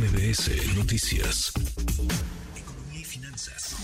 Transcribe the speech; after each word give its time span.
MBS 0.00 0.76
Noticias. 0.78 1.52
Economía 2.56 3.00
y 3.00 3.04
finanzas. 3.04 3.76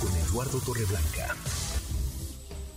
Con 0.00 0.10
Eduardo 0.16 0.58
Torreblanca. 0.58 1.36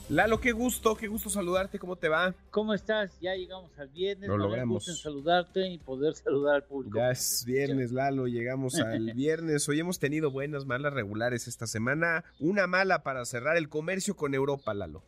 Lalo, 0.10 0.40
qué 0.40 0.52
gusto, 0.52 0.96
qué 0.96 1.08
gusto 1.08 1.32
saludarte, 1.32 1.80
¿cómo 1.80 1.96
te 1.96 2.10
va? 2.10 2.36
¿Cómo 2.52 2.76
estás? 2.76 3.20
Ya 3.22 3.34
llegamos 3.34 3.72
al 3.80 3.90
viernes. 3.90 4.30
Lo 4.30 4.38
da 4.38 4.44
logramos. 4.44 4.76
gusto 4.76 4.92
en 4.92 4.98
saludarte 4.98 5.68
y 5.68 5.80
poder 5.80 6.14
saludar 6.14 6.58
al 6.58 6.64
público. 6.66 7.00
Ya 7.00 7.10
es 7.10 7.44
viernes, 7.44 7.92
Lalo, 7.92 8.28
llegamos 8.28 8.76
al 8.76 9.14
viernes. 9.16 9.68
Hoy 9.68 9.80
hemos 9.80 9.98
tenido 9.98 10.30
buenas, 10.30 10.68
malas, 10.68 10.94
regulares 10.94 11.48
esta 11.48 11.66
semana. 11.66 12.24
Una 12.40 12.68
mala 12.68 13.02
para 13.02 13.26
cerrar 13.26 13.58
el 13.58 13.68
comercio 13.68 14.16
con 14.16 14.36
Europa, 14.36 14.76
Lalo. 14.76 15.02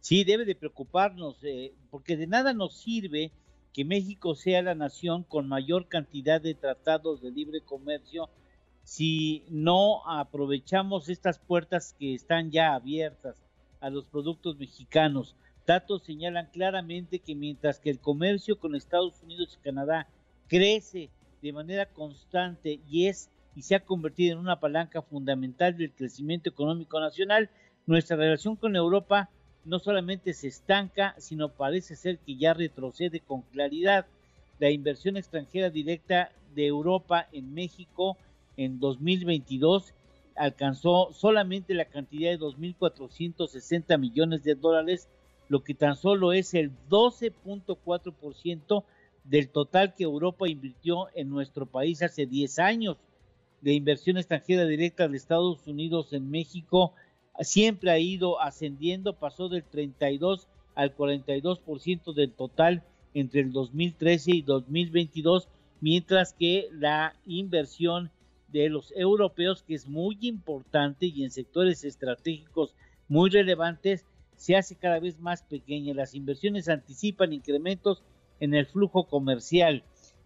Sí, 0.00 0.24
debe 0.24 0.46
de 0.46 0.54
preocuparnos, 0.54 1.36
eh, 1.42 1.74
porque 1.90 2.16
de 2.16 2.26
nada 2.28 2.54
nos 2.54 2.80
sirve 2.80 3.30
que 3.72 3.84
México 3.84 4.34
sea 4.34 4.62
la 4.62 4.74
nación 4.74 5.22
con 5.22 5.48
mayor 5.48 5.88
cantidad 5.88 6.40
de 6.40 6.54
tratados 6.54 7.20
de 7.20 7.30
libre 7.30 7.60
comercio 7.60 8.28
si 8.82 9.44
no 9.50 10.08
aprovechamos 10.08 11.08
estas 11.08 11.38
puertas 11.38 11.94
que 11.98 12.14
están 12.14 12.50
ya 12.50 12.74
abiertas 12.74 13.36
a 13.80 13.90
los 13.90 14.06
productos 14.06 14.58
mexicanos. 14.58 15.36
Datos 15.66 16.02
señalan 16.04 16.48
claramente 16.50 17.18
que 17.18 17.34
mientras 17.34 17.78
que 17.78 17.90
el 17.90 18.00
comercio 18.00 18.58
con 18.58 18.74
Estados 18.74 19.22
Unidos 19.22 19.58
y 19.58 19.62
Canadá 19.62 20.08
crece 20.46 21.10
de 21.42 21.52
manera 21.52 21.86
constante 21.86 22.80
y 22.88 23.06
es 23.06 23.30
y 23.54 23.62
se 23.62 23.74
ha 23.74 23.84
convertido 23.84 24.32
en 24.34 24.38
una 24.38 24.60
palanca 24.60 25.02
fundamental 25.02 25.76
del 25.76 25.92
crecimiento 25.92 26.48
económico 26.48 27.00
nacional, 27.00 27.50
nuestra 27.86 28.16
relación 28.16 28.56
con 28.56 28.76
Europa 28.76 29.30
no 29.68 29.78
solamente 29.78 30.32
se 30.32 30.48
estanca, 30.48 31.14
sino 31.18 31.50
parece 31.50 31.94
ser 31.94 32.18
que 32.18 32.36
ya 32.36 32.54
retrocede 32.54 33.20
con 33.20 33.42
claridad. 33.42 34.06
La 34.58 34.70
inversión 34.70 35.18
extranjera 35.18 35.68
directa 35.68 36.32
de 36.54 36.66
Europa 36.66 37.28
en 37.32 37.52
México 37.52 38.16
en 38.56 38.80
2022 38.80 39.92
alcanzó 40.36 41.12
solamente 41.12 41.74
la 41.74 41.84
cantidad 41.84 42.30
de 42.30 42.38
2.460 42.38 43.98
millones 43.98 44.42
de 44.42 44.54
dólares, 44.54 45.06
lo 45.50 45.62
que 45.62 45.74
tan 45.74 45.96
solo 45.96 46.32
es 46.32 46.54
el 46.54 46.72
12.4% 46.88 48.84
del 49.24 49.48
total 49.50 49.94
que 49.94 50.04
Europa 50.04 50.48
invirtió 50.48 51.08
en 51.14 51.28
nuestro 51.28 51.66
país 51.66 52.02
hace 52.02 52.24
10 52.24 52.58
años. 52.58 52.96
La 53.60 53.72
inversión 53.72 54.16
extranjera 54.16 54.64
directa 54.64 55.08
de 55.08 55.16
Estados 55.18 55.66
Unidos 55.66 56.14
en 56.14 56.30
México 56.30 56.94
siempre 57.40 57.90
ha 57.90 57.98
ido 57.98 58.40
ascendiendo, 58.40 59.14
pasó 59.14 59.48
del 59.48 59.64
32 59.64 60.48
al 60.74 60.96
42% 60.96 62.14
del 62.14 62.32
total 62.32 62.82
entre 63.14 63.40
el 63.40 63.52
2013 63.52 64.30
y 64.36 64.42
2022, 64.42 65.48
mientras 65.80 66.32
que 66.32 66.68
la 66.72 67.14
inversión 67.26 68.10
de 68.48 68.68
los 68.68 68.92
europeos, 68.96 69.62
que 69.62 69.74
es 69.74 69.88
muy 69.88 70.16
importante 70.22 71.06
y 71.06 71.24
en 71.24 71.30
sectores 71.30 71.84
estratégicos 71.84 72.74
muy 73.08 73.30
relevantes, 73.30 74.04
se 74.36 74.56
hace 74.56 74.76
cada 74.76 75.00
vez 75.00 75.18
más 75.20 75.42
pequeña. 75.42 75.94
Las 75.94 76.14
inversiones 76.14 76.68
anticipan 76.68 77.32
incrementos 77.32 78.02
en 78.40 78.54
el 78.54 78.66
flujo 78.66 79.04
comercial. 79.04 79.82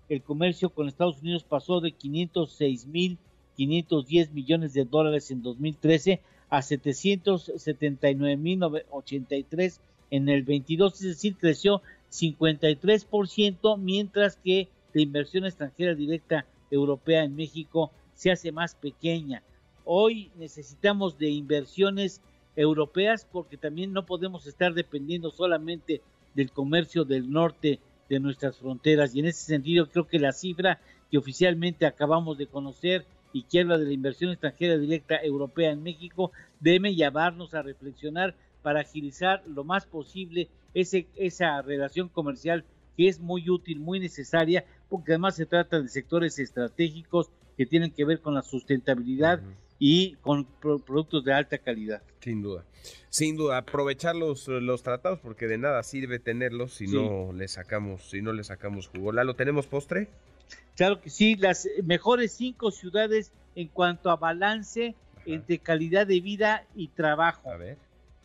El 0.08 0.22
comercio 0.22 0.70
con 0.70 0.88
Estados 0.88 1.20
Unidos 1.22 1.44
pasó 1.44 1.80
de 1.80 1.92
506 1.92 2.86
mil 2.86 3.18
510 3.56 4.32
millones 4.32 4.72
de 4.72 4.84
dólares 4.84 5.30
en 5.30 5.42
2013 5.42 6.20
a 6.52 6.60
779 6.60 8.36
mil 8.36 8.60
83 8.90 9.80
en 10.10 10.28
el 10.28 10.42
22, 10.42 10.92
es 10.96 11.00
decir, 11.00 11.34
creció 11.38 11.80
53%, 12.10 13.78
mientras 13.78 14.36
que 14.36 14.68
la 14.92 15.00
inversión 15.00 15.46
extranjera 15.46 15.94
directa 15.94 16.44
europea 16.70 17.24
en 17.24 17.34
México 17.36 17.90
se 18.12 18.30
hace 18.30 18.52
más 18.52 18.74
pequeña. 18.74 19.42
Hoy 19.86 20.30
necesitamos 20.36 21.16
de 21.16 21.30
inversiones 21.30 22.20
europeas 22.54 23.26
porque 23.32 23.56
también 23.56 23.94
no 23.94 24.04
podemos 24.04 24.46
estar 24.46 24.74
dependiendo 24.74 25.30
solamente 25.30 26.02
del 26.34 26.50
comercio 26.50 27.06
del 27.06 27.30
norte 27.30 27.80
de 28.10 28.20
nuestras 28.20 28.58
fronteras 28.58 29.14
y 29.14 29.20
en 29.20 29.26
ese 29.26 29.46
sentido 29.46 29.88
creo 29.88 30.06
que 30.06 30.18
la 30.18 30.32
cifra 30.32 30.82
que 31.10 31.16
oficialmente 31.16 31.86
acabamos 31.86 32.36
de 32.36 32.46
conocer 32.46 33.06
y 33.32 33.44
que 33.44 33.60
habla 33.60 33.78
de 33.78 33.86
la 33.86 33.92
inversión 33.92 34.30
extranjera 34.30 34.78
directa 34.78 35.22
europea 35.22 35.70
en 35.70 35.82
México 35.82 36.32
debe 36.60 36.94
llevarnos 36.94 37.54
a 37.54 37.62
reflexionar 37.62 38.34
para 38.62 38.80
agilizar 38.80 39.42
lo 39.46 39.64
más 39.64 39.86
posible 39.86 40.48
ese, 40.74 41.06
esa 41.16 41.60
relación 41.62 42.08
comercial 42.08 42.64
que 42.96 43.08
es 43.08 43.20
muy 43.20 43.48
útil, 43.48 43.80
muy 43.80 44.00
necesaria, 44.00 44.64
porque 44.88 45.12
además 45.12 45.36
se 45.36 45.46
trata 45.46 45.80
de 45.80 45.88
sectores 45.88 46.38
estratégicos 46.38 47.30
que 47.56 47.66
tienen 47.66 47.90
que 47.90 48.04
ver 48.04 48.20
con 48.20 48.34
la 48.34 48.42
sustentabilidad 48.42 49.40
uh 49.42 49.46
-huh. 49.46 49.54
y 49.78 50.14
con 50.16 50.44
pro 50.44 50.78
productos 50.78 51.24
de 51.24 51.32
alta 51.32 51.58
calidad. 51.58 52.02
Sin 52.20 52.42
duda. 52.42 52.64
Sin 53.08 53.36
duda, 53.36 53.58
aprovechar 53.58 54.14
los, 54.16 54.48
los 54.48 54.82
tratados 54.82 55.18
porque 55.20 55.46
de 55.46 55.58
nada 55.58 55.82
sirve 55.82 56.18
tenerlos 56.18 56.74
si 56.74 56.86
sí. 56.86 56.94
no 56.94 57.32
le 57.32 57.48
sacamos, 57.48 58.10
si 58.10 58.22
no 58.22 58.32
le 58.32 58.44
sacamos 58.44 58.88
jugo. 58.88 59.12
¿Lalo 59.12 59.34
tenemos 59.34 59.66
postre? 59.66 60.08
Claro 60.76 61.00
que 61.00 61.10
sí, 61.10 61.36
las 61.36 61.68
mejores 61.84 62.32
cinco 62.32 62.70
ciudades 62.70 63.32
en 63.54 63.68
cuanto 63.68 64.10
a 64.10 64.16
balance 64.16 64.94
Ajá. 65.14 65.22
entre 65.26 65.58
calidad 65.58 66.06
de 66.06 66.20
vida 66.20 66.66
y 66.74 66.88
trabajo. 66.88 67.50
A 67.50 67.56
ver. 67.56 67.76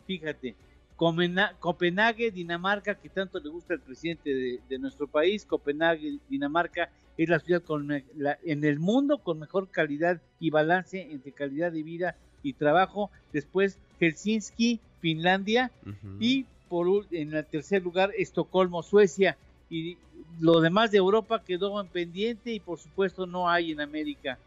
Fíjate, 0.06 0.54
Copenhague, 0.96 2.30
Dinamarca, 2.30 2.94
que 2.96 3.08
tanto 3.08 3.38
le 3.38 3.50
gusta 3.50 3.74
al 3.74 3.80
presidente 3.80 4.34
de, 4.34 4.60
de 4.68 4.78
nuestro 4.78 5.06
país, 5.06 5.44
Copenhague, 5.44 6.18
Dinamarca, 6.28 6.90
es 7.16 7.28
la 7.28 7.40
ciudad 7.40 7.62
con 7.62 7.88
la, 8.16 8.38
en 8.44 8.64
el 8.64 8.78
mundo 8.78 9.18
con 9.18 9.38
mejor 9.38 9.68
calidad 9.70 10.20
y 10.40 10.50
balance 10.50 11.00
entre 11.10 11.32
calidad 11.32 11.72
de 11.72 11.82
vida 11.82 12.16
y 12.42 12.52
trabajo. 12.54 13.10
Después 13.32 13.78
Helsinki, 14.00 14.80
Finlandia 15.00 15.70
uh 15.84 15.90
-huh. 15.90 16.16
y 16.20 16.46
por 16.68 17.06
en 17.10 17.34
el 17.34 17.44
tercer 17.44 17.82
lugar 17.82 18.12
Estocolmo, 18.16 18.82
Suecia. 18.82 19.36
Y 19.70 19.98
lo 20.40 20.60
demás 20.60 20.90
de 20.90 20.98
Europa 20.98 21.42
quedó 21.44 21.80
en 21.80 21.88
pendiente 21.88 22.52
y 22.52 22.60
por 22.60 22.78
supuesto 22.78 23.26
no 23.26 23.48
hay 23.48 23.72
en 23.72 23.80
América 23.80 24.38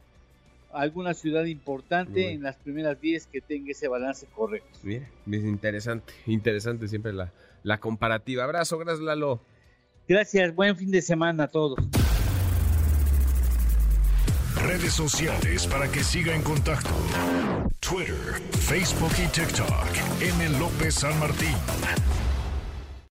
alguna 0.74 1.14
ciudad 1.14 1.44
importante 1.46 2.32
en 2.32 2.44
las 2.44 2.56
primeras 2.56 3.00
10 3.00 3.28
que 3.28 3.42
tenga 3.42 3.72
ese 3.72 3.88
balance 3.88 4.26
correcto. 4.34 4.80
Bien, 4.84 5.08
bien 5.26 5.48
interesante, 5.48 6.14
interesante 6.26 6.88
siempre 6.88 7.14
la, 7.14 7.32
la 7.64 7.80
comparativa. 7.80 8.44
Abrazo, 8.44 8.78
gracias 8.78 9.04
Lalo. 9.04 9.42
Gracias, 10.08 10.54
buen 10.56 10.76
fin 10.76 10.92
de 10.92 11.02
semana 11.02 11.46
a 11.46 11.48
todos. 11.48 11.78
Redes 14.56 14.94
sociales 14.94 15.68
para 15.68 15.90
que 15.92 16.04
siga 16.04 16.36
en 16.36 16.44
contacto: 16.44 16.90
Twitter, 17.80 18.42
Facebook 18.52 19.12
y 19.18 19.28
TikTok. 19.28 19.88
M. 20.22 20.60
López 20.60 20.96
San 20.96 21.20
Martín. 21.20 21.56